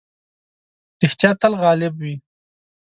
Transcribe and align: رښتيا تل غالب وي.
رښتيا 1.01 1.31
تل 1.41 1.53
غالب 1.61 1.93
وي. 2.01 2.15